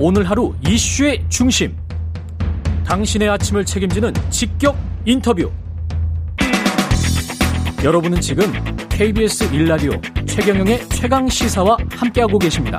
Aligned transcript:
오늘 0.00 0.30
하루 0.30 0.54
이슈의 0.64 1.24
중심. 1.28 1.76
당신의 2.86 3.28
아침을 3.30 3.64
책임지는 3.64 4.12
직격 4.30 4.76
인터뷰. 5.04 5.50
여러분은 7.82 8.20
지금 8.20 8.44
KBS 8.90 9.52
일라디오 9.52 9.90
최경영의 10.24 10.88
최강 10.90 11.28
시사와 11.28 11.76
함께하고 11.90 12.38
계십니다. 12.38 12.78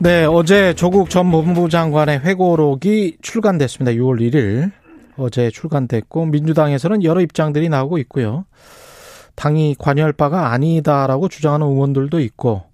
네, 0.00 0.24
어제 0.24 0.72
조국 0.72 1.10
전 1.10 1.30
법무부 1.30 1.68
장관의 1.68 2.20
회고록이 2.20 3.18
출간됐습니다. 3.20 3.92
6월 3.92 4.20
1일 4.20 4.72
어제 5.18 5.50
출간됐고 5.50 6.24
민주당에서는 6.26 7.04
여러 7.04 7.20
입장들이 7.20 7.68
나오고 7.68 7.98
있고요. 7.98 8.46
당이 9.34 9.76
관여할 9.78 10.14
바가 10.14 10.50
아니다라고 10.52 11.28
주장하는 11.28 11.66
의원들도 11.66 12.18
있고 12.20 12.71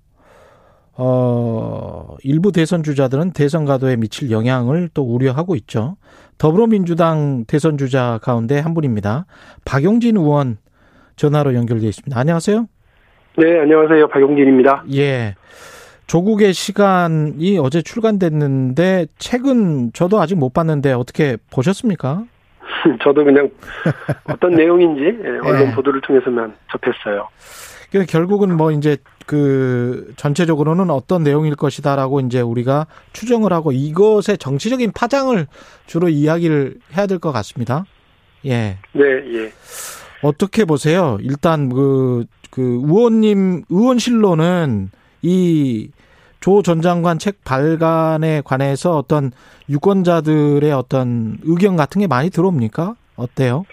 어, 1.01 2.17
일부 2.25 2.51
대선 2.51 2.83
주자들은 2.83 3.31
대선 3.31 3.65
가도에 3.65 3.95
미칠 3.95 4.33
영향을 4.33 4.91
또 4.93 5.03
우려하고 5.05 5.55
있죠. 5.55 5.97
더불어민주당 6.39 7.45
대선 7.47 7.79
주자 7.79 8.19
가운데 8.21 8.59
한 8.59 8.75
분입니다. 8.75 9.27
박용진 9.65 10.17
의원 10.17 10.59
전화로 11.15 11.55
연결되어 11.55 11.89
있습니다. 11.89 12.19
안녕하세요. 12.19 12.67
네, 13.37 13.61
안녕하세요. 13.61 14.09
박용진입니다. 14.09 14.85
예. 14.95 15.37
조국의 16.09 16.53
시간이 16.53 17.59
어제 17.59 17.81
출간됐는데 17.81 19.07
책은 19.19 19.93
저도 19.93 20.21
아직 20.21 20.37
못 20.37 20.53
봤는데 20.53 20.93
어떻게 20.95 21.37
보셨습니까? 21.53 22.25
저도 23.05 23.25
그냥 23.25 23.49
어떤 24.25 24.51
내용인지 24.57 25.03
예, 25.23 25.29
언론 25.45 25.69
네. 25.69 25.75
보도를 25.77 26.01
통해서만 26.01 26.55
접했어요. 26.73 27.29
결국은 27.91 28.57
뭐 28.57 28.71
이제 28.73 28.97
그 29.27 30.13
전체적으로는 30.17 30.91
어떤 30.91 31.23
내용일 31.23 31.55
것이다라고 31.55 32.21
이제 32.21 32.41
우리가 32.41 32.87
추정을 33.13 33.53
하고 33.53 33.73
이것의 33.73 34.39
정치적인 34.39 34.93
파장을 34.93 35.47
주로 35.87 36.09
이야기를 36.09 36.79
해야 36.97 37.07
될 37.07 37.19
것 37.19 37.33
같습니다. 37.33 37.85
예. 38.47 38.79
네, 38.93 39.05
예. 39.35 39.53
어떻게 40.23 40.65
보세요? 40.65 41.19
일단 41.23 41.69
그, 41.71 42.25
그 42.51 42.63
의원님, 42.85 43.65
의원실로는 43.69 44.91
이 45.23 45.91
조 46.41 46.63
전 46.63 46.81
장관 46.83 47.19
책 47.19 47.43
발간에 47.43 48.43
관해서 48.45 48.97
어떤 48.97 49.33
유권자들의 49.69 50.71
어떤 50.73 51.39
의견 51.43 51.77
같은 51.77 52.01
게 52.01 52.07
많이 52.07 52.31
들어옵니까? 52.31 52.95
어때요? 53.17 53.65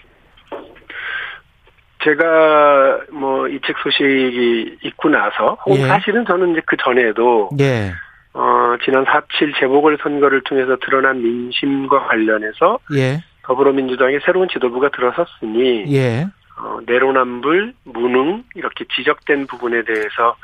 제가 2.06 3.00
뭐 3.12 3.48
이 3.48 3.60
책 3.66 3.76
소식이 3.82 4.78
있고 4.82 5.08
나서 5.08 5.56
예. 5.70 5.86
사실은 5.86 6.24
저는 6.24 6.52
이제 6.52 6.62
그 6.66 6.76
전에도 6.76 7.50
예. 7.58 7.92
어 8.32 8.76
지난 8.84 9.04
4.7 9.04 9.58
재보궐 9.58 9.98
선거를 10.02 10.42
통해서 10.42 10.76
드러난 10.76 11.22
민심과 11.22 12.06
관련해서 12.06 12.78
예. 12.94 13.22
더불어민주당의 13.42 14.20
새로운 14.24 14.48
지도부가 14.48 14.90
들어섰으니 14.90 15.92
예. 15.94 16.26
어, 16.58 16.78
내로남불, 16.86 17.74
무능 17.84 18.42
이렇게 18.54 18.84
지적된 18.96 19.46
부분에 19.46 19.82
대해서 19.84 20.36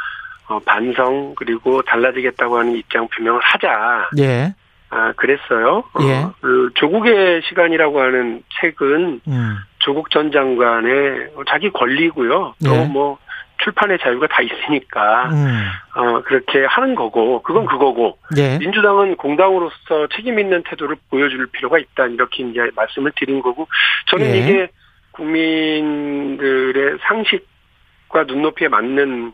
어, 0.48 0.58
반성 0.64 1.34
그리고 1.36 1.82
달라지겠다고 1.82 2.58
하는 2.58 2.76
입장 2.76 3.08
표명을 3.08 3.41
하자. 3.42 4.10
예. 4.19 4.54
아, 4.91 5.12
그랬어요. 5.16 5.84
어, 5.94 6.02
예. 6.02 6.14
어, 6.22 6.34
그 6.41 6.70
조국의 6.74 7.42
시간이라고 7.48 8.00
하는 8.00 8.42
책은 8.60 9.20
음. 9.26 9.56
조국 9.83 10.11
전 10.11 10.30
장관의 10.30 11.30
자기 11.48 11.70
권리고요. 11.70 12.55
예. 12.64 12.69
또뭐 12.69 13.19
출판의 13.62 13.98
자유가 14.00 14.27
다 14.27 14.42
있으니까 14.42 15.28
음. 15.30 15.66
어 15.94 16.22
그렇게 16.22 16.64
하는 16.64 16.94
거고 16.94 17.42
그건 17.42 17.66
그거고 17.66 18.19
예. 18.36 18.58
민주당은 18.58 19.16
공당으로서 19.16 20.08
책임 20.14 20.38
있는 20.38 20.62
태도를 20.64 20.97
보여줄 21.10 21.47
필요가 21.53 21.78
있다 21.78 22.06
이렇게 22.06 22.44
이제 22.44 22.70
말씀을 22.75 23.12
드린 23.16 23.43
거고 23.43 23.69
저는 24.06 24.26
예. 24.26 24.38
이게 24.38 24.69
국민들의 25.12 26.99
상식과 27.03 28.25
눈높이에 28.26 28.69
맞는 28.69 29.32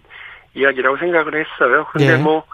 이야기라고 0.54 0.97
생각을 0.98 1.34
했어요. 1.34 1.86
근데 1.92 2.15
예. 2.15 2.16
뭐 2.16 2.44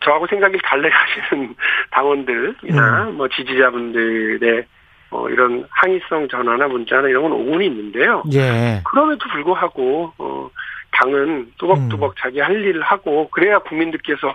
저하고 0.00 0.26
생각이 0.26 0.58
달라하시는 0.62 1.54
당원들이나 1.92 3.04
음. 3.04 3.16
뭐 3.16 3.28
지지자분들의 3.28 4.64
뭐 5.10 5.30
이런 5.30 5.66
항의성 5.70 6.28
전화나 6.28 6.66
문자나 6.68 7.08
이런 7.08 7.22
건 7.22 7.32
오군이 7.32 7.66
있는데요. 7.66 8.22
예. 8.32 8.82
그럼에도 8.84 9.28
불구하고 9.30 10.12
어 10.18 10.50
당은 10.92 11.52
뚜벅뚜벅 11.58 12.10
음. 12.10 12.14
자기 12.18 12.40
할 12.40 12.56
일을 12.56 12.82
하고 12.82 13.28
그래야 13.30 13.58
국민들께서 13.60 14.34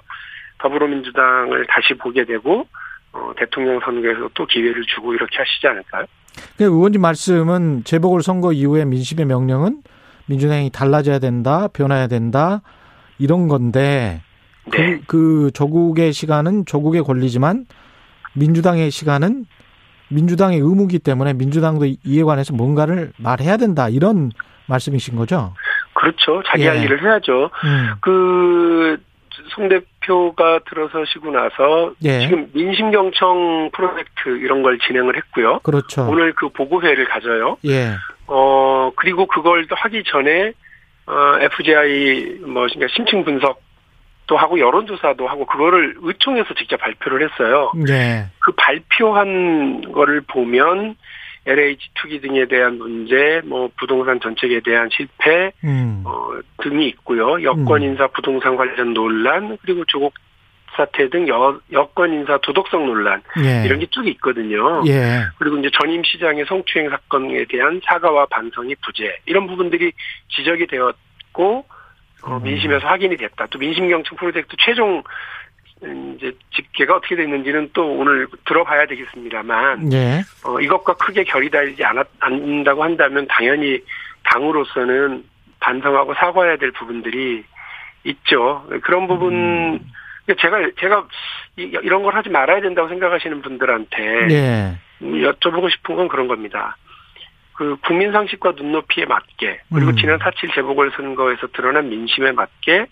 더불어민주당을 0.59 1.65
다시 1.67 1.93
보게 1.95 2.23
되고 2.23 2.67
어 3.13 3.31
대통령 3.37 3.79
선거에서 3.79 4.29
또 4.33 4.45
기회를 4.45 4.83
주고 4.85 5.13
이렇게 5.13 5.37
하시지 5.37 5.67
않을까요? 5.67 6.05
그 6.57 6.63
의원님 6.63 7.01
말씀은 7.01 7.83
재보궐 7.83 8.21
선거 8.21 8.53
이후에 8.53 8.85
민심의 8.85 9.25
명령은 9.25 9.81
민주당이 10.27 10.69
달라져야 10.69 11.19
된다, 11.19 11.67
변화해야 11.67 12.07
된다 12.07 12.61
이런 13.17 13.49
건데 13.49 14.21
그, 14.69 14.77
네. 14.77 14.99
그, 14.99 15.03
그 15.07 15.51
조국의 15.53 16.13
시간은 16.13 16.65
조국의 16.65 17.03
권리지만 17.03 17.65
민주당의 18.33 18.91
시간은 18.91 19.45
민주당의 20.11 20.59
의무기 20.59 20.99
때문에 20.99 21.33
민주당도 21.33 21.85
이에 22.03 22.23
관해서 22.23 22.53
뭔가를 22.53 23.11
말해야 23.17 23.57
된다 23.57 23.89
이런 23.89 24.31
말씀이신 24.67 25.15
거죠? 25.15 25.53
그렇죠. 25.93 26.41
자기 26.47 26.63
예. 26.63 26.67
할 26.69 26.83
일을 26.83 27.03
해야죠. 27.03 27.49
음. 27.63 27.93
그송 28.01 29.69
대표가 29.69 30.59
들어서시고 30.69 31.31
나서 31.31 31.93
예. 32.03 32.21
지금 32.21 32.49
민심 32.53 32.91
경청 32.91 33.69
프로젝트 33.73 34.29
이런 34.37 34.63
걸 34.63 34.79
진행을 34.79 35.15
했고요. 35.17 35.59
그렇죠. 35.63 36.07
오늘 36.09 36.33
그 36.33 36.49
보고회를 36.49 37.05
가져요. 37.05 37.57
예. 37.65 37.91
어 38.27 38.91
그리고 38.95 39.25
그걸 39.27 39.67
또 39.67 39.75
하기 39.75 40.03
전에 40.05 40.53
어 41.07 41.39
FGI 41.41 42.39
뭐 42.45 42.67
그러니까 42.67 42.87
심층 42.95 43.23
분석 43.23 43.61
또 44.31 44.37
하고 44.37 44.57
여론조사도 44.57 45.27
하고 45.27 45.45
그거를 45.45 45.95
의총에서 45.99 46.53
직접 46.53 46.77
발표를 46.77 47.29
했어요. 47.29 47.69
네. 47.75 48.27
그 48.39 48.53
발표한 48.53 49.91
거를 49.91 50.21
보면 50.21 50.95
LH 51.45 51.89
투기 51.95 52.21
등에 52.21 52.45
대한 52.45 52.77
문제, 52.77 53.41
뭐 53.43 53.69
부동산 53.77 54.21
정책에 54.21 54.61
대한 54.61 54.87
실패 54.89 55.51
음. 55.65 56.03
어, 56.05 56.29
등이 56.63 56.87
있고요. 56.87 57.43
여권 57.43 57.81
음. 57.81 57.89
인사 57.89 58.07
부동산 58.07 58.55
관련 58.55 58.93
논란 58.93 59.57
그리고 59.63 59.83
조국 59.89 60.13
사태 60.77 61.09
등 61.09 61.27
여, 61.27 61.59
여권 61.73 62.13
인사 62.13 62.37
도덕성 62.37 62.85
논란 62.85 63.21
예. 63.43 63.65
이런 63.65 63.79
게 63.79 63.87
쭉 63.91 64.07
있거든요. 64.07 64.81
예. 64.87 65.23
그리고 65.39 65.57
이제 65.57 65.69
전임 65.77 66.01
시장의 66.05 66.45
성추행 66.47 66.89
사건에 66.89 67.43
대한 67.49 67.81
사과와 67.83 68.27
반성이 68.27 68.75
부재 68.75 69.13
이런 69.25 69.45
부분들이 69.47 69.91
지적이 70.29 70.67
되었고 70.67 71.65
어, 72.23 72.37
음. 72.37 72.43
민심에서 72.43 72.87
확인이 72.87 73.17
됐다. 73.17 73.47
또 73.47 73.59
민심경청 73.59 74.17
프로젝트 74.17 74.55
최종 74.59 75.03
음, 75.83 76.15
이제 76.15 76.31
집계가 76.53 76.97
어떻게 76.97 77.15
됐는지는 77.15 77.71
또 77.73 77.91
오늘 77.91 78.27
들어봐야 78.45 78.85
되겠습니다만, 78.85 79.91
예. 79.93 80.21
어, 80.45 80.59
이것과 80.59 80.93
크게 80.93 81.23
결이 81.23 81.49
않았, 81.83 82.07
않는다고 82.19 82.83
한다면 82.83 83.25
당연히 83.27 83.79
당으로서는 84.23 85.23
반성하고 85.59 86.13
사과해야 86.13 86.57
될 86.57 86.71
부분들이 86.71 87.43
있죠. 88.03 88.63
그런 88.83 89.07
부분, 89.07 89.33
음. 89.33 89.79
제가, 90.39 90.69
제가 90.79 91.07
이런 91.55 92.03
걸 92.03 92.15
하지 92.15 92.29
말아야 92.29 92.61
된다고 92.61 92.87
생각하시는 92.87 93.41
분들한테 93.41 94.27
예. 94.29 94.77
여쭤보고 95.01 95.71
싶은 95.71 95.95
건 95.95 96.07
그런 96.07 96.27
겁니다. 96.27 96.77
그 97.61 97.77
국민 97.85 98.11
상식과 98.11 98.53
눈높이에 98.57 99.05
맞게 99.05 99.61
그리고 99.71 99.91
음. 99.91 99.95
지난 99.95 100.17
4.7 100.17 100.55
재보궐 100.55 100.93
선거에서 100.95 101.45
드러난 101.53 101.89
민심에 101.89 102.31
맞게 102.31 102.87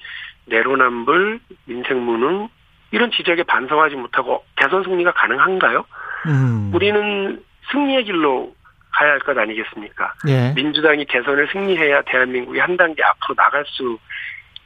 내로남불, 0.46 1.40
민생 1.66 2.06
무능 2.06 2.50
이런 2.92 3.10
지적에 3.10 3.42
반성하지 3.44 3.96
못하고 3.96 4.46
대선 4.58 4.84
승리가 4.84 5.14
가능한가요? 5.14 5.86
음. 6.28 6.72
우리는 6.72 7.44
승리의 7.72 8.04
길로 8.04 8.54
가야 8.92 9.14
할 9.14 9.20
것 9.22 9.36
아니겠습니까? 9.36 10.14
예. 10.28 10.54
민주당이 10.56 11.06
대선을 11.06 11.48
승리해야 11.52 12.04
대한민국이 12.04 12.60
한 12.60 12.78
단계 12.78 13.02
앞으로 13.04 13.34
나갈 13.34 13.66
수 13.66 13.98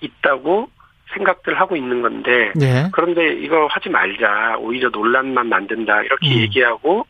있다고 0.01 0.69
생각들 1.13 1.57
하고 1.57 1.77
있는 1.77 2.01
건데 2.01 2.51
예. 2.61 2.89
그런데 2.91 3.35
이거 3.35 3.67
하지 3.67 3.88
말자 3.88 4.57
오히려 4.59 4.89
논란만 4.89 5.47
만든다 5.47 6.01
이렇게 6.01 6.27
음. 6.27 6.39
얘기하고 6.41 7.05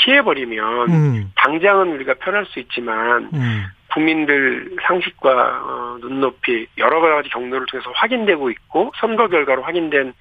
피해버리면 0.00 0.90
음. 0.90 1.32
당장은 1.36 1.92
우리가 1.92 2.14
편할 2.14 2.46
수 2.46 2.58
있지만 2.60 3.28
음. 3.32 3.64
국민들 3.92 4.76
상식과 4.86 5.30
어, 5.30 5.98
눈높이 6.00 6.66
여러 6.78 7.00
가지 7.00 7.28
경로를 7.28 7.66
통해서 7.66 7.90
확인되고 7.94 8.50
있고 8.50 8.92
선거 9.00 9.28
결과로 9.28 9.62
확인된 9.62 10.12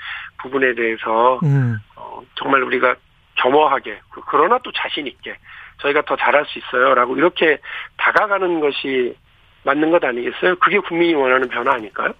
부분에 0.41 0.73
대해서 0.73 1.39
음. 1.43 1.77
어, 1.95 2.21
정말 2.35 2.63
우리가 2.63 2.95
겸허하게 3.35 3.99
그, 4.09 4.21
그러나 4.27 4.59
또 4.63 4.71
자신 4.71 5.07
있게 5.07 5.35
저희가 5.81 6.01
더 6.01 6.15
잘할 6.17 6.45
수 6.45 6.59
있어요라고 6.59 7.15
이렇게 7.17 7.59
다가가는 7.97 8.59
것이 8.59 9.15
맞는 9.63 9.91
것 9.91 10.03
아니겠어요? 10.03 10.55
그게 10.57 10.79
국민이 10.79 11.13
원하는 11.13 11.47
변화 11.47 11.73
아닐까요? 11.73 12.13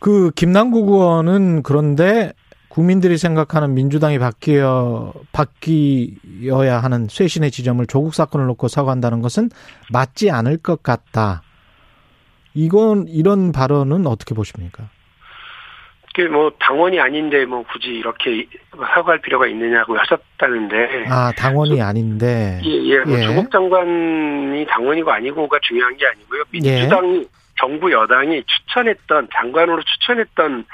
그 0.00 0.30
김남국 0.32 0.88
의원은 0.88 1.62
그런데 1.62 2.32
국민들이 2.74 3.18
생각하는 3.18 3.72
민주당이 3.74 4.18
바뀌어 4.18 5.12
바뀌어야 5.32 6.78
하는 6.80 7.06
쇄신의 7.08 7.52
지점을 7.52 7.86
조국 7.86 8.14
사건을 8.14 8.46
놓고 8.46 8.66
사과한다는 8.66 9.22
것은 9.22 9.48
맞지 9.92 10.32
않을 10.32 10.58
것 10.58 10.82
같다. 10.82 11.42
이건 12.52 13.06
이런 13.06 13.52
발언은 13.52 14.08
어떻게 14.08 14.34
보십니까? 14.34 14.88
뭐 16.32 16.50
당원이 16.58 16.98
아닌데 16.98 17.44
뭐 17.44 17.64
굳이 17.64 17.88
이렇게 17.90 18.46
사과할 18.72 19.20
필요가 19.20 19.46
있느냐고 19.46 19.96
하셨다는데 19.96 21.06
아 21.08 21.32
당원이 21.36 21.82
아닌데 21.82 22.60
예예 22.64 22.90
예, 22.90 22.98
뭐 23.00 23.18
예. 23.18 23.22
조국 23.22 23.50
장관이 23.50 24.64
당원이고 24.66 25.10
아니고가 25.10 25.58
중요한 25.62 25.96
게 25.96 26.06
아니고요 26.06 26.44
민주당이 26.52 27.18
예. 27.18 27.24
정부 27.58 27.90
여당이 27.90 28.44
추천했던 28.46 29.28
장관으로 29.34 29.82
추천했던 29.82 30.64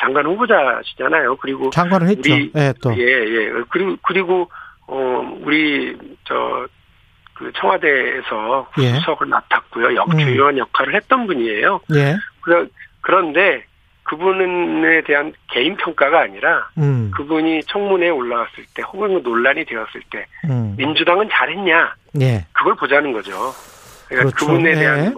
장관 0.00 0.26
후보자시잖아요 0.26 1.36
그리고 1.36 1.70
장관을 1.70 2.08
했죠 2.08 2.32
우리, 2.34 2.52
예, 2.54 2.72
또. 2.82 2.96
예, 2.96 3.02
예. 3.02 3.50
그리고 3.70 3.96
그리고 4.02 4.50
어 4.86 5.38
우리 5.42 5.96
저 6.24 6.66
그 7.36 7.52
청와대에서 7.54 8.68
예. 8.80 8.94
수석을 8.94 9.26
맡았고요 9.26 9.94
역주요한 9.94 10.54
음. 10.54 10.58
역할을 10.58 10.94
했던 10.94 11.26
분이에요. 11.26 11.80
예. 11.94 12.16
그런데 13.02 13.64
그분에 14.04 15.02
대한 15.02 15.32
개인 15.50 15.76
평가가 15.76 16.20
아니라 16.20 16.68
음. 16.78 17.10
그분이 17.14 17.64
청문회에 17.64 18.08
올라왔을 18.08 18.64
때 18.74 18.82
혹은 18.82 19.22
논란이 19.22 19.64
되었을 19.66 20.00
때 20.10 20.26
음. 20.44 20.74
민주당은 20.78 21.28
잘했냐 21.30 21.94
예. 22.22 22.46
그걸 22.52 22.74
보자는 22.76 23.12
거죠. 23.12 23.32
그러니까 24.08 24.30
그렇죠. 24.30 24.46
그분에 24.46 24.74
대한 24.74 25.04
예. 25.04 25.12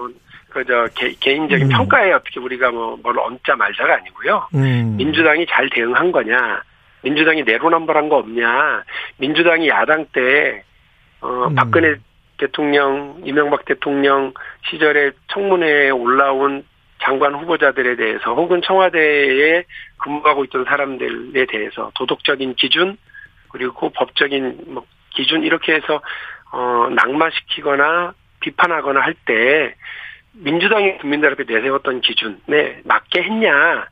뭐 0.54 0.62
그저 0.64 0.88
개인적인 1.20 1.66
음. 1.66 1.68
평가에 1.68 2.12
어떻게 2.12 2.40
우리가 2.40 2.70
뭐 2.70 2.98
뭘 3.02 3.18
얹자 3.18 3.56
말자가 3.56 3.94
아니고요. 3.94 4.48
음. 4.54 4.96
민주당이 4.96 5.46
잘 5.46 5.68
대응한 5.70 6.12
거냐, 6.12 6.62
민주당이 7.02 7.42
내로남불한 7.44 8.08
거 8.08 8.16
없냐, 8.16 8.84
민주당이 9.18 9.68
야당 9.68 10.06
때 10.12 10.62
어, 11.20 11.46
음. 11.48 11.54
박근혜 11.54 11.96
대통령, 12.38 13.20
이명박 13.24 13.64
대통령 13.64 14.32
시절에 14.70 15.10
청문회에 15.28 15.90
올라온 15.90 16.64
장관 17.00 17.34
후보자들에 17.34 17.96
대해서 17.96 18.34
혹은 18.34 18.60
청와대에 18.62 19.64
근무하고 19.98 20.44
있던 20.44 20.64
사람들에 20.64 21.46
대해서 21.46 21.90
도덕적인 21.94 22.54
기준 22.54 22.96
그리고 23.50 23.90
법적인 23.90 24.64
뭐 24.68 24.84
기준 25.10 25.42
이렇게 25.42 25.74
해서 25.74 26.00
어 26.50 26.88
낙마시키거나 26.94 28.14
비판하거나 28.40 29.00
할 29.00 29.14
때 29.26 29.74
민주당이 30.40 30.98
국민들 30.98 31.32
앞에 31.32 31.44
내세웠던 31.46 32.00
기준에 32.00 32.80
맞게 32.84 33.22
했냐 33.22 33.86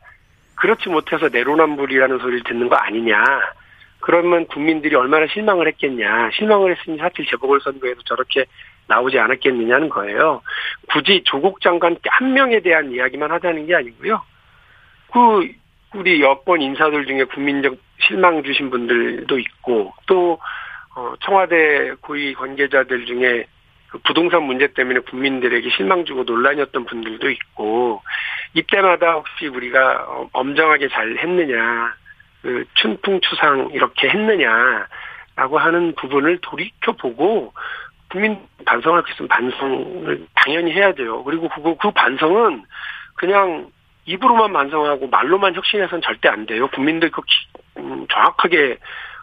그렇지 0.57 0.89
못해서 0.89 1.29
내로남불이라는 1.29 2.19
소리를 2.19 2.43
듣는 2.45 2.69
거 2.69 2.77
아니냐 2.77 3.23
그러면 4.01 4.47
국민들이 4.47 4.95
얼마나 4.95 5.27
실망을 5.27 5.67
했겠냐 5.69 6.31
실망을 6.35 6.77
했으니 6.77 6.99
하필 6.99 7.27
재보궐선거에서 7.27 8.01
저렇게 8.05 8.47
나오지 8.89 9.19
않았겠느냐는 9.19 9.89
거예요. 9.89 10.43
굳이 10.89 11.23
조국 11.25 11.61
장관 11.61 11.97
한 12.09 12.33
명에 12.33 12.61
대한 12.61 12.93
이야기만 12.93 13.31
하자는 13.33 13.67
게 13.67 13.75
아니고요. 13.75 14.23
그 15.13 15.49
우리 15.95 16.21
여권 16.21 16.63
인사들 16.63 17.07
중에 17.07 17.25
국민적 17.25 17.77
실망 18.01 18.43
주신 18.43 18.71
분들도 18.71 19.39
있고 19.39 19.93
또 20.07 20.39
어, 20.95 21.15
청와대 21.21 21.95
고위 22.01 22.33
관계자들 22.35 23.07
중에 23.07 23.47
그 23.97 23.99
부동산 24.05 24.43
문제 24.43 24.67
때문에 24.69 25.01
국민들에게 25.01 25.71
실망 25.71 26.05
주고 26.05 26.25
논란이었던 26.25 26.85
분들도 26.85 27.31
있고 27.31 28.03
이때마다 28.55 29.13
혹시 29.13 29.47
우리가 29.47 30.05
어, 30.09 30.29
엄정하게 30.33 30.89
잘 30.89 31.17
했느냐 31.19 31.95
그 32.43 32.65
춘풍추상 32.75 33.71
이렇게 33.73 34.09
했느냐라고 34.09 35.59
하는 35.59 35.95
부분을 35.95 36.39
돌이켜 36.43 36.93
보고 36.93 37.53
국민 38.11 38.39
반성할 38.65 39.03
수 39.07 39.13
있으면 39.13 39.29
반성을 39.29 40.27
당연히 40.35 40.73
해야 40.73 40.93
돼요. 40.93 41.25
그리고 41.25 41.49
그거 41.49 41.77
그 41.77 41.91
반성은 41.91 42.65
그냥 43.15 43.71
입으로만 44.05 44.53
반성하고 44.53 45.09
말로만 45.09 45.55
혁신해서는 45.55 46.03
절대 46.03 46.29
안 46.29 46.47
돼요. 46.47 46.69
국민들 46.69 47.11
그 47.11 47.23
음, 47.79 48.07
정확하게 48.09 48.79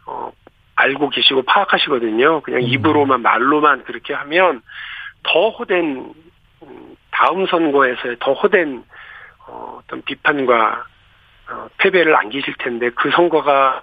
어 0.05 0.31
알고 0.75 1.09
계시고 1.09 1.43
파악하시거든요. 1.43 2.41
그냥 2.41 2.61
음. 2.61 2.67
입으로만 2.67 3.21
말로만 3.21 3.83
그렇게 3.83 4.13
하면 4.13 4.61
더 5.23 5.49
호된 5.49 6.13
음, 6.63 6.95
다음 7.11 7.45
선거에서의 7.45 8.17
더 8.19 8.33
호된 8.33 8.83
어, 9.47 9.79
어떤 9.79 10.01
비판과 10.01 10.85
어, 11.49 11.67
패배를 11.77 12.15
안기실 12.15 12.55
텐데 12.59 12.89
그 12.95 13.11
선거가 13.11 13.81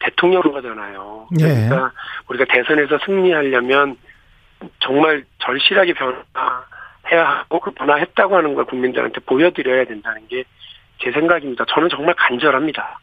대통령 0.00 0.42
선거잖아요. 0.42 1.28
예. 1.40 1.44
그러니까 1.44 1.76
예. 1.76 1.90
우리가 2.28 2.44
대선에서 2.46 2.98
승리하려면 3.04 3.96
정말 4.80 5.24
절실하게 5.38 5.94
변화해야 5.94 7.28
하고 7.28 7.60
그 7.60 7.70
변화했다고 7.72 8.36
하는 8.36 8.54
걸 8.54 8.64
국민들한테 8.64 9.20
보여드려야 9.20 9.84
된다는 9.84 10.26
게 10.28 10.44
제 11.02 11.10
생각입니다. 11.10 11.64
저는 11.68 11.88
정말 11.88 12.14
간절합니다. 12.14 13.00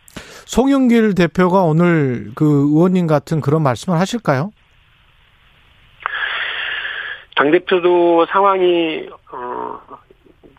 송영길 0.50 1.14
대표가 1.14 1.62
오늘 1.62 2.32
그 2.34 2.44
의원님 2.44 3.06
같은 3.06 3.40
그런 3.40 3.62
말씀을 3.62 4.00
하실까요? 4.00 4.50
당대표도 7.36 8.26
상황이, 8.26 9.08
어, 9.32 9.80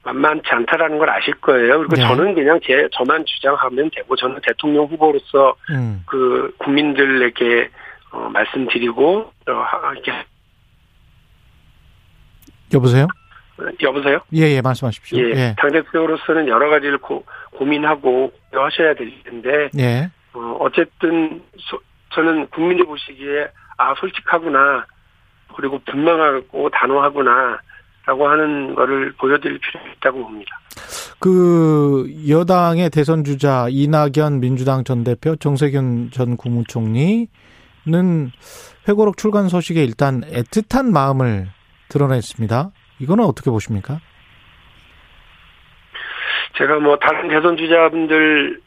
만만치 0.04 0.48
않다라는 0.48 0.96
걸 0.98 1.10
아실 1.10 1.34
거예요. 1.40 1.78
그리고 1.78 1.96
네. 1.96 2.02
저는 2.02 2.36
그냥 2.36 2.60
제, 2.64 2.88
저만 2.92 3.24
주장하면 3.26 3.90
되고, 3.92 4.14
저는 4.14 4.38
대통령 4.46 4.84
후보로서 4.84 5.56
음. 5.70 6.04
그 6.06 6.54
국민들에게 6.58 7.70
어, 8.12 8.28
말씀드리고, 8.32 9.32
어, 9.48 9.92
이렇게 9.92 10.12
여보세요? 12.72 13.08
여보세요? 13.82 14.20
예, 14.34 14.42
예, 14.50 14.60
말씀하십시오. 14.60 15.18
예. 15.18 15.30
예. 15.30 15.54
당대표로서는 15.58 16.48
여러 16.48 16.70
가지를 16.70 16.98
고, 16.98 17.24
고민하고 17.52 18.32
하셔야 18.52 18.94
될 18.94 19.12
텐데, 19.24 19.70
예. 19.78 20.10
어, 20.32 20.56
어쨌든, 20.60 21.42
소, 21.58 21.80
저는 22.14 22.48
국민들 22.48 22.86
보시기에, 22.86 23.48
아, 23.78 23.94
솔직하구나, 23.98 24.86
그리고 25.56 25.80
분명하고 25.84 26.70
단호하구나, 26.70 27.60
라고 28.06 28.28
하는 28.28 28.74
거를 28.74 29.12
보여드릴 29.12 29.58
필요가 29.58 29.88
있다고 29.92 30.22
봅니다. 30.22 30.58
그, 31.18 32.10
여당의 32.28 32.90
대선 32.90 33.24
주자, 33.24 33.66
이낙연 33.68 34.40
민주당 34.40 34.84
전 34.84 35.04
대표, 35.04 35.36
정세균 35.36 36.10
전 36.10 36.36
국무총리는 36.36 37.28
회고록 38.88 39.18
출간 39.18 39.48
소식에 39.48 39.84
일단 39.84 40.22
애틋한 40.22 40.90
마음을 40.90 41.48
드러냈습니다. 41.88 42.70
이거는 43.00 43.24
어떻게 43.24 43.50
보십니까? 43.50 44.00
제가 46.56 46.78
뭐 46.78 46.96
다른 46.98 47.28
대선 47.28 47.56
주자분들 47.56 48.60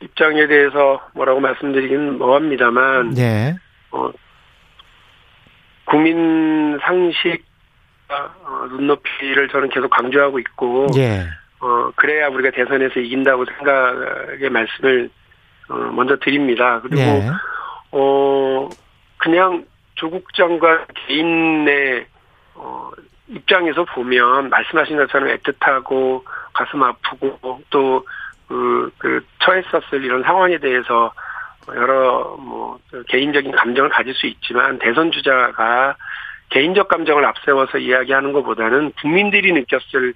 입장에 0.00 0.46
대해서 0.46 1.00
뭐라고 1.14 1.40
말씀드리긴 1.40 2.18
뭐합니다만, 2.18 3.16
예. 3.18 3.54
어, 3.90 4.10
국민 5.84 6.78
상식 6.82 7.44
어, 8.08 8.66
눈높이를 8.70 9.48
저는 9.48 9.68
계속 9.70 9.88
강조하고 9.88 10.38
있고, 10.38 10.86
예. 10.96 11.26
어 11.60 11.90
그래야 11.94 12.28
우리가 12.28 12.50
대선에서 12.50 13.00
이긴다고 13.00 13.44
생각의 13.44 14.48
말씀을 14.48 15.10
어, 15.68 15.74
먼저 15.92 16.16
드립니다. 16.16 16.80
그리고 16.80 17.00
예. 17.00 17.28
어 17.92 18.68
그냥 19.18 19.66
조국 19.94 20.32
장관 20.34 20.86
개인의 21.06 22.00
어, 22.00 22.09
입장에서 23.30 23.84
보면 23.84 24.50
말씀하신 24.50 24.96
것처럼 24.96 25.28
애틋하고 25.36 26.22
가슴 26.52 26.82
아프고 26.82 27.62
또 27.70 28.04
그, 28.48 28.90
그 28.98 29.24
처했었을 29.38 30.04
이런 30.04 30.22
상황에 30.22 30.58
대해서 30.58 31.12
여러 31.68 32.36
뭐 32.40 32.78
개인적인 33.08 33.52
감정을 33.52 33.90
가질 33.90 34.14
수 34.14 34.26
있지만 34.26 34.78
대선 34.78 35.12
주자가 35.12 35.96
개인적 36.48 36.88
감정을 36.88 37.24
앞세워서 37.24 37.78
이야기하는 37.78 38.32
것보다는 38.32 38.92
국민들이 39.00 39.52
느꼈을 39.52 40.14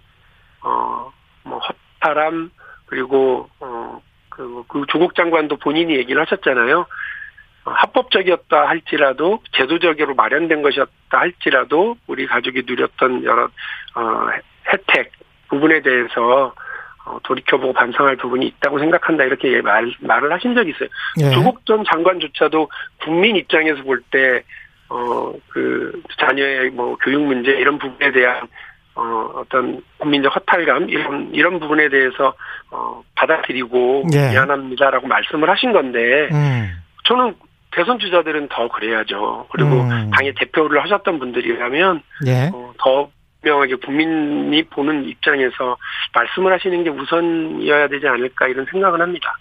어뭐 0.62 1.60
허탈함 2.00 2.50
그리고 2.86 3.48
어그 3.60 4.64
그 4.66 4.84
조국 4.88 5.14
장관도 5.14 5.56
본인이 5.58 5.94
얘기를 5.94 6.20
하셨잖아요. 6.22 6.86
합법적이었다 7.72 8.68
할지라도 8.68 9.40
제도적으로 9.52 10.14
마련된 10.14 10.62
것이었다 10.62 10.92
할지라도 11.10 11.96
우리 12.06 12.26
가족이 12.26 12.62
누렸던 12.66 13.24
여러 13.24 13.44
어, 13.94 14.28
혜택 14.72 15.12
부분에 15.48 15.80
대해서 15.82 16.54
어, 17.06 17.18
돌이켜보고 17.22 17.72
반성할 17.72 18.16
부분이 18.16 18.46
있다고 18.46 18.78
생각한다 18.78 19.24
이렇게 19.24 19.60
말 19.60 19.92
말을 20.00 20.32
하신 20.32 20.54
적이 20.54 20.70
있어요. 20.70 20.88
예. 21.20 21.30
조국 21.30 21.64
전 21.66 21.84
장관조차도 21.84 22.68
국민 23.02 23.36
입장에서 23.36 23.82
볼 23.82 24.02
때 24.10 24.42
어 24.90 25.34
그 25.48 26.02
자녀의 26.18 26.70
뭐 26.70 26.96
교육 26.96 27.22
문제 27.22 27.50
이런 27.52 27.78
부분에 27.78 28.12
대한 28.12 28.46
어, 28.94 29.30
어떤 29.34 29.82
국민적 29.98 30.34
허탈감 30.36 30.88
이런 30.88 31.30
이런 31.32 31.58
부분에 31.58 31.88
대해서 31.88 32.34
어, 32.70 33.02
받아들이고 33.16 34.04
예. 34.12 34.30
미안합니다라고 34.30 35.06
말씀을 35.06 35.48
하신 35.50 35.72
건데 35.72 36.28
음. 36.32 36.70
저는 37.04 37.34
대선 37.74 37.98
주자들은 37.98 38.48
더 38.48 38.68
그래야죠. 38.68 39.46
그리고 39.50 39.70
음. 39.80 40.10
당의 40.10 40.32
대표를 40.38 40.82
하셨던 40.84 41.18
분들이라면 41.18 42.02
예. 42.26 42.50
어, 42.52 42.72
더 42.78 43.08
분명하게 43.42 43.74
국민이 43.76 44.62
보는 44.64 45.04
입장에서 45.08 45.76
말씀을 46.14 46.52
하시는 46.52 46.82
게 46.84 46.90
우선이어야 46.90 47.88
되지 47.88 48.06
않을까 48.06 48.48
이런 48.48 48.64
생각을 48.70 49.00
합니다. 49.00 49.36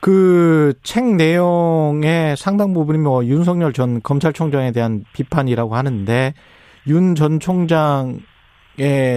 그 0.00 0.72
책 0.82 1.04
내용의 1.16 2.36
상당 2.36 2.72
부분이 2.72 2.98
뭐 2.98 3.24
윤석열 3.24 3.72
전 3.72 4.00
검찰총장에 4.02 4.72
대한 4.72 5.04
비판이라고 5.12 5.74
하는데 5.76 6.34
윤 6.86 7.14
전 7.14 7.38
총장에 7.40 8.18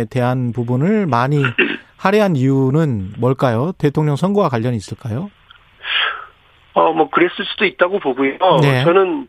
대한 0.10 0.51
부분을 0.53 1.05
많이 1.08 1.41
할애한 1.98 2.36
이유는 2.36 3.13
뭘까요? 3.20 3.74
대통령 3.77 4.15
선거와 4.15 4.50
관련이 4.50 4.75
있을까요? 4.75 5.29
어, 6.73 6.93
뭐, 6.93 7.09
그랬을 7.09 7.45
수도 7.45 7.65
있다고 7.65 7.99
보고요. 7.99 8.37
네. 8.61 8.83
저는 8.83 9.27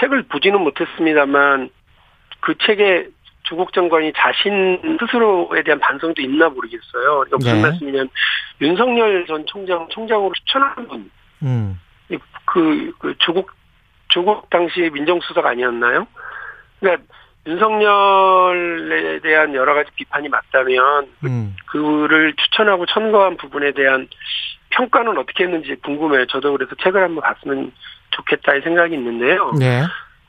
책을 0.00 0.24
보지는 0.24 0.60
못했습니다만, 0.60 1.70
그 2.40 2.54
책에 2.58 3.08
조국 3.44 3.72
장관이 3.72 4.12
자신 4.16 4.98
스스로에 4.98 5.62
대한 5.62 5.78
반성도 5.78 6.20
있나 6.22 6.48
모르겠어요. 6.48 7.24
그러니까 7.24 7.36
무슨 7.36 7.54
네. 7.54 7.62
말씀이냐면 7.62 8.08
윤석열 8.60 9.26
전 9.26 9.44
총장 9.46 9.86
총장으로 9.90 10.32
추천한 10.34 10.88
분, 10.88 11.10
음. 11.42 11.78
그, 12.46 12.92
그 12.98 13.14
조국 13.18 13.50
조국 14.08 14.48
당시 14.50 14.90
민정수석 14.92 15.44
아니었나요? 15.44 16.06
그러니까 16.80 17.04
윤석열에 17.46 19.20
대한 19.20 19.54
여러 19.54 19.74
가지 19.74 19.90
비판이 19.94 20.28
맞다면 20.28 21.08
음. 21.24 21.56
그를 21.66 22.34
추천하고 22.36 22.86
천거한 22.86 23.36
부분에 23.36 23.72
대한 23.72 24.08
평가는 24.76 25.16
어떻게 25.18 25.44
했는지 25.44 25.76
궁금해요. 25.82 26.26
저도 26.26 26.52
그래서 26.52 26.74
책을 26.82 27.02
한번 27.02 27.22
봤으면 27.22 27.72
좋겠다의 28.10 28.62
생각이 28.62 28.94
있는데요. 28.94 29.52
네. 29.58 29.82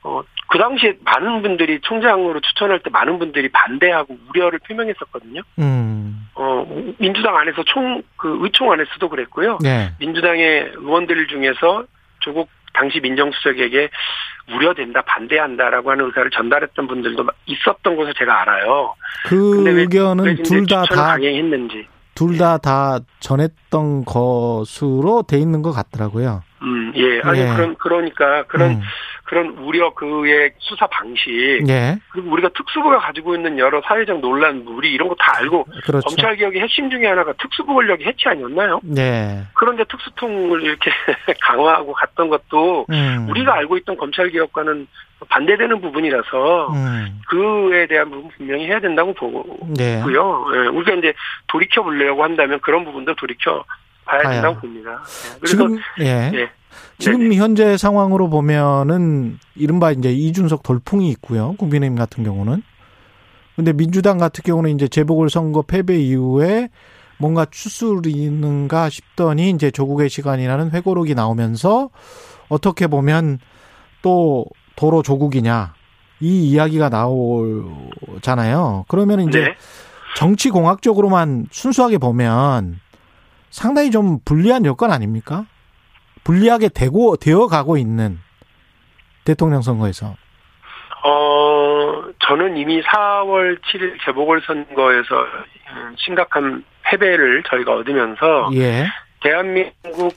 어, 0.04 0.22
그 0.48 0.58
당시에 0.60 0.94
많은 1.04 1.42
분들이 1.42 1.80
총장으로 1.82 2.40
추천할 2.42 2.80
때 2.80 2.90
많은 2.92 3.18
분들이 3.18 3.50
반대하고 3.50 4.18
우려를 4.30 4.60
표명했었거든요. 4.68 5.42
음. 5.60 6.28
어, 6.36 6.66
민주당 7.00 7.36
안에서 7.38 7.64
총, 7.64 8.04
그 8.18 8.38
의총 8.42 8.72
안에서도 8.72 9.10
그랬고요. 9.10 9.58
네. 9.64 9.92
민주당의 10.00 10.74
의원들 10.76 11.28
중에서 11.28 11.86
조국 12.20 12.50
당시 12.74 13.00
민정수석에게 13.00 13.90
우려된다, 14.54 15.02
반대한다라고 15.02 15.90
하는 15.92 16.06
의사를 16.06 16.30
전달했던 16.30 16.88
분들도 16.88 17.26
있었던 17.48 17.96
것을 17.96 18.14
제가 18.14 18.42
알아요. 18.42 18.94
그 19.26 19.68
의견은 19.68 20.44
둘 20.44 20.68
다 20.68 20.84
다 20.84 21.14
강행했는지. 21.14 21.88
둘 22.16 22.38
다다 22.38 22.58
다 22.58 23.06
전했던 23.20 24.06
것으로 24.06 25.24
돼 25.24 25.38
있는 25.38 25.62
것 25.62 25.72
같더라고요. 25.72 26.42
음, 26.62 26.94
예. 26.96 27.22
아니, 27.22 27.42
예. 27.42 27.48
그런, 27.54 27.76
그러니까, 27.76 28.44
그런, 28.48 28.72
음. 28.72 28.82
그런 29.26 29.58
우려 29.58 29.94
그의 29.96 30.52
수사 30.60 30.86
방식. 30.88 31.30
예. 31.68 31.98
그리고 32.12 32.30
우리가 32.32 32.50
특수부가 32.56 33.00
가지고 33.00 33.36
있는 33.36 33.58
여러 33.58 33.82
사회적 33.82 34.20
논란, 34.20 34.64
우리 34.68 34.94
이런 34.94 35.10
거 35.10 35.16
다 35.20 35.34
알고. 35.40 35.66
그렇죠. 35.84 36.08
검찰 36.08 36.36
개혁의 36.36 36.62
핵심 36.62 36.90
중에 36.92 37.08
하나가 37.08 37.34
특수부 37.34 37.74
권력의 37.74 38.06
해치 38.06 38.30
아니었나요? 38.30 38.80
네. 38.84 39.44
그런데 39.56 39.84
특수통을 39.86 40.62
이렇게 40.62 40.92
강화하고 41.42 41.94
갔던 41.94 42.30
것도 42.30 42.86
음. 42.92 43.28
우리가 43.30 43.56
알고 43.56 43.78
있던 43.78 43.98
검찰 43.98 44.30
개혁과는 44.30 44.88
반대되는 45.28 45.82
부분이라서 45.82 46.68
음. 46.74 47.22
그에 47.28 47.88
대한 47.88 48.12
부분 48.12 48.30
분명히 48.38 48.66
해야 48.68 48.80
된다고 48.80 49.14
보고요. 49.14 49.74
네. 49.76 49.96
예. 50.06 50.68
우리가 50.68 50.94
이제 51.00 51.14
돌이켜 51.48 51.82
보려고 51.82 52.24
한다면 52.24 52.60
그런 52.62 52.86
부분도 52.86 53.16
돌이켜 53.16 53.64
봐야 54.06 54.22
된다고 54.30 54.60
봅니다. 54.60 54.92
예. 54.92 55.40
그래서 55.40 55.58
지금 55.58 55.80
예. 56.02 56.32
예. 56.36 56.50
지금 56.98 57.20
네네. 57.20 57.36
현재 57.36 57.78
상황으로 57.78 58.30
보면은 58.30 59.38
이른바 59.56 59.92
이제 59.92 60.12
이준석 60.12 60.64
돌풍이 60.64 61.10
있고요. 61.12 61.56
국민의힘 61.58 61.98
같은 61.98 62.24
경우는. 62.24 62.64
근데 63.56 63.74
민주당 63.74 64.18
같은 64.18 64.44
경우는 64.44 64.76
이제 64.76 64.88
재보궐 64.88 65.30
선거 65.30 65.62
패배 65.62 65.98
이후에 66.00 66.70
뭔가 67.18 67.46
추스리 67.50 68.12
있는가 68.12 68.90
싶더니 68.90 69.50
이제 69.52 69.72
조국의 69.72 70.10
시간이라는 70.10 70.72
회고록이 70.72 71.16
나오면서 71.16 71.90
어떻게 72.50 72.88
보면 72.88 73.40
또 74.02 74.46
도로 74.76 75.02
조국이냐 75.02 75.74
이 76.20 76.50
이야기가 76.50 76.90
나오잖아요. 76.90 78.86
그러면 78.88 79.22
이제 79.22 79.40
네. 79.40 79.56
정치 80.16 80.50
공학적으로만 80.50 81.48
순수하게 81.52 81.98
보면 81.98 82.80
상당히 83.50 83.92
좀 83.92 84.20
불리한 84.26 84.66
여건 84.66 84.92
아닙니까? 84.92 85.46
불리하게 86.26 86.70
되고 86.70 87.16
되어 87.16 87.48
가고 87.48 87.78
있는 87.78 88.20
대통령 89.24 89.62
선거에서. 89.62 90.16
어, 91.04 92.04
저는 92.20 92.58
이미 92.58 92.82
4월 92.82 93.60
7일 93.62 93.98
재보궐 94.04 94.42
선거에서 94.46 95.26
심각한 95.98 96.66
패배를 96.84 97.44
저희가 97.44 97.76
얻으면서 97.76 98.50
예. 98.54 98.88
대한민국 99.22 100.14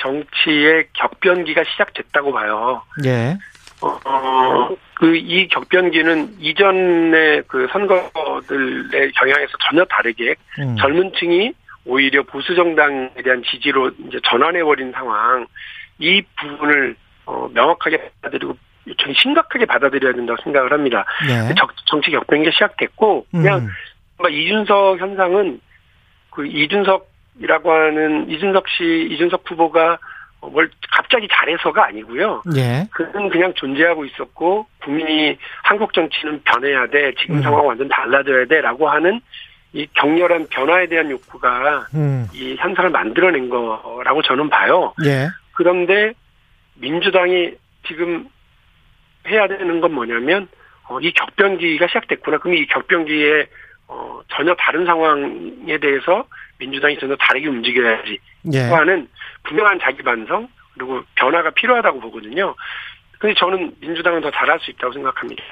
정치의 0.00 0.88
격변기가 0.94 1.62
시작됐다고 1.64 2.32
봐요. 2.32 2.82
예. 3.04 3.36
어, 3.80 4.68
그, 4.94 5.16
이 5.16 5.46
격변기는 5.48 6.36
이전의 6.40 7.44
그 7.46 7.68
선거들의 7.70 9.12
경향에서 9.12 9.52
전혀 9.68 9.84
다르게 9.84 10.34
음. 10.58 10.76
젊은 10.76 11.12
층이 11.18 11.52
오히려 11.88 12.22
보수 12.22 12.54
정당에 12.54 13.10
대한 13.24 13.42
지지로 13.42 13.90
이제 14.06 14.20
전환해 14.24 14.62
버린 14.62 14.92
상황, 14.92 15.46
이 15.98 16.22
부분을 16.36 16.94
어, 17.24 17.48
명확하게 17.52 18.10
받아들이고 18.20 18.56
좀 18.96 19.14
심각하게 19.14 19.64
받아들여야 19.66 20.12
된다고 20.12 20.40
생각을 20.42 20.72
합니다. 20.72 21.04
네. 21.26 21.54
정치 21.86 22.10
격변기가 22.10 22.52
시작됐고 22.52 23.26
그냥 23.30 23.68
음. 24.20 24.30
이준석 24.30 25.00
현상은 25.00 25.60
그 26.30 26.46
이준석이라고 26.46 27.72
하는 27.72 28.30
이준석 28.30 28.68
씨 28.68 29.08
이준석 29.10 29.44
후보가 29.46 29.98
뭘 30.40 30.70
갑자기 30.92 31.26
잘해서가 31.30 31.86
아니고요. 31.86 32.42
예. 32.56 32.86
그는 32.92 33.28
그냥 33.28 33.52
존재하고 33.54 34.04
있었고 34.04 34.66
국민이 34.82 35.36
한국 35.64 35.92
정치는 35.92 36.42
변해야 36.44 36.86
돼. 36.86 37.12
지금 37.20 37.36
음. 37.36 37.42
상황 37.42 37.66
완전 37.66 37.88
달라져야 37.88 38.46
돼라고 38.46 38.88
하는 38.88 39.20
이 39.72 39.86
격렬한 39.94 40.46
변화에 40.48 40.86
대한 40.86 41.10
욕구가 41.10 41.86
음. 41.94 42.26
이 42.32 42.56
현상을 42.58 42.90
만들어낸 42.90 43.48
거라고 43.48 44.22
저는 44.22 44.48
봐요. 44.48 44.94
예. 45.04 45.28
그런데 45.52 46.12
민주당이 46.76 47.52
지금 47.86 48.28
해야 49.26 49.46
되는 49.46 49.80
건 49.80 49.92
뭐냐면 49.92 50.48
어, 50.88 50.98
이 51.00 51.12
격변기가 51.12 51.86
시작됐구나. 51.88 52.38
그럼 52.38 52.56
이 52.56 52.66
격변기에 52.66 53.46
어, 53.88 54.20
전혀 54.28 54.54
다른 54.54 54.86
상황에 54.86 55.78
대해서 55.78 56.24
민주당이 56.58 56.98
전혀 56.98 57.14
다르게 57.16 57.48
움직여야지. 57.48 58.18
예. 58.54 58.60
하는 58.60 59.08
분명한 59.44 59.80
자기 59.82 60.02
반성 60.02 60.48
그리고 60.74 61.02
변화가 61.16 61.50
필요하다고 61.50 62.00
보거든요. 62.00 62.54
근데 63.18 63.34
저는 63.34 63.74
민주당은 63.80 64.20
더 64.22 64.30
잘할 64.30 64.58
수 64.60 64.70
있다고 64.70 64.92
생각합니다. 64.94 65.44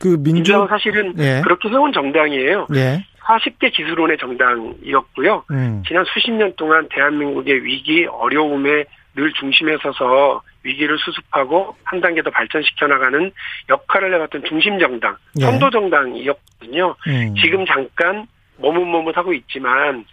그 0.00 0.08
민주... 0.08 0.32
민주당은 0.34 0.68
사실은 0.68 1.14
예. 1.18 1.40
그렇게 1.42 1.68
세운 1.68 1.92
정당이에요. 1.92 2.66
예. 2.74 3.04
40대 3.24 3.72
기술론의 3.72 4.18
정당이었고요. 4.18 5.44
음. 5.50 5.82
지난 5.86 6.04
수십 6.04 6.30
년 6.32 6.52
동안 6.56 6.88
대한민국의 6.90 7.64
위기, 7.64 8.06
어려움에 8.06 8.84
늘 9.14 9.32
중심에 9.34 9.76
서서 9.82 10.42
위기를 10.62 10.96
수습하고 10.98 11.76
한 11.84 12.00
단계 12.00 12.22
더 12.22 12.30
발전시켜 12.30 12.86
나가는 12.86 13.30
역할을 13.68 14.14
해왔던 14.14 14.44
중심 14.44 14.78
정당, 14.78 15.16
예. 15.40 15.44
선도 15.44 15.70
정당이었거든요. 15.70 16.94
음. 17.08 17.34
지금 17.36 17.66
잠깐 17.66 18.26
머뭇머뭇하고 18.58 19.32
있지만 19.34 20.04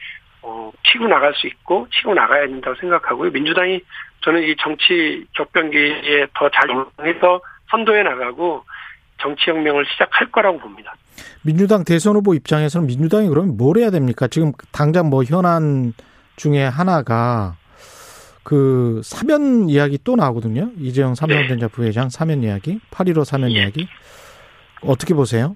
어, 0.42 0.72
치고 0.84 1.08
나갈 1.08 1.34
수 1.36 1.48
있고 1.48 1.88
치고 1.92 2.14
나가야 2.14 2.48
된다고 2.48 2.76
생각하고요. 2.80 3.32
민주당이 3.32 3.82
저는 4.22 4.44
이 4.44 4.56
정치 4.58 5.26
격변기에 5.34 6.28
더 6.34 6.50
잘融해서 6.50 7.42
선도해 7.70 8.04
나가고 8.04 8.64
정치혁명을 9.22 9.86
시작할 9.86 10.32
거라고 10.32 10.60
봅니다. 10.60 10.94
민주당 11.44 11.84
대선 11.84 12.16
후보 12.16 12.34
입장에서는 12.34 12.88
민주당이 12.88 13.30
그러면 13.30 13.58
뭘 13.58 13.78
해야 13.78 13.92
됩니까? 13.92 14.28
지금 14.28 14.52
당장 14.72 15.10
뭐 15.10 15.24
현안 15.24 15.94
중에 16.36 16.64
하나가 16.64 17.56
그 18.44 19.02
사면 19.04 19.70
이야기 19.70 20.00
또 20.04 20.16
나오거든요. 20.16 20.72
이재용 20.78 21.16
삼성전자 21.16 21.68
네. 21.68 21.72
부회장 21.72 22.10
사면 22.10 22.42
이야기, 22.44 22.80
8.15 22.92 23.24
사면 23.24 23.52
예. 23.52 23.56
이야기. 23.56 23.88
어떻게 24.82 25.14
보세요? 25.14 25.56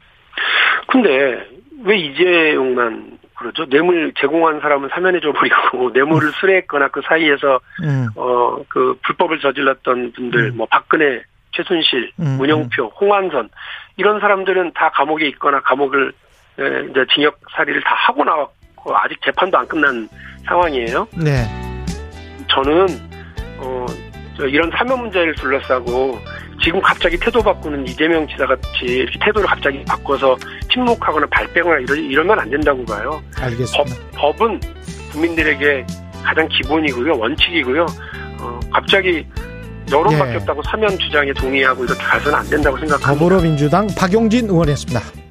근데 0.87 1.47
왜 1.83 1.97
이재용만 1.97 3.17
그러죠? 3.35 3.65
뇌물 3.65 4.13
제공한 4.17 4.59
사람은 4.59 4.89
사면해줘 4.89 5.33
버리고 5.33 5.89
뇌물을 5.93 6.27
음. 6.27 6.31
수뢰했거나 6.33 6.89
그 6.89 7.01
사이에서 7.03 7.59
음. 7.83 8.07
어그 8.15 8.99
불법을 9.03 9.39
저질렀던 9.39 10.13
분들 10.13 10.51
음. 10.51 10.57
뭐 10.57 10.67
박근혜 10.69 11.23
최순실, 11.53 12.11
음. 12.19 12.37
문영표, 12.37 12.93
홍완선 12.99 13.49
이런 13.97 14.19
사람들은 14.19 14.73
다 14.73 14.89
감옥에 14.89 15.27
있거나 15.29 15.61
감옥을 15.61 16.11
이제 16.55 17.05
징역 17.13 17.39
살이를 17.55 17.81
다 17.83 17.95
하고 17.95 18.23
나왔고 18.23 18.95
아직 18.95 19.19
재판도 19.23 19.57
안 19.57 19.67
끝난 19.67 20.07
상황이에요. 20.45 21.07
네. 21.15 21.45
저는 22.49 22.87
어 23.59 23.85
이런 24.39 24.69
사면 24.71 24.99
문제를 24.99 25.35
둘러싸고 25.35 26.19
지금 26.61 26.79
갑자기 26.81 27.17
태도 27.17 27.41
바꾸는 27.41 27.87
이재명 27.87 28.27
지사 28.27 28.45
같이 28.45 28.85
이렇게 28.85 29.19
태도를 29.19 29.47
갑자기 29.47 29.83
바꿔서 29.85 30.35
침묵하거나 30.71 31.27
발뺌하거나 31.27 31.79
이러, 31.79 31.95
이러면 31.95 32.39
안 32.39 32.49
된다고 32.49 32.83
봐요. 32.85 33.21
알겠습니다. 33.39 33.95
법, 34.15 34.37
법은 34.37 34.59
국민들에게 35.11 35.85
가장 36.23 36.47
기본이고요, 36.47 37.17
원칙이고요. 37.17 37.85
어, 38.39 38.59
갑자기 38.71 39.25
여론 39.91 40.13
예. 40.13 40.17
바뀌었다고 40.17 40.61
사면 40.63 40.97
주장에 40.97 41.33
동의하고 41.33 41.83
이렇게 41.85 42.03
가서는 42.03 42.37
안 42.39 42.49
된다고 42.49 42.77
생각합니다. 42.77 43.13
더불어민주당 43.13 43.87
박용진 43.95 44.49
의원이었습니다. 44.49 45.22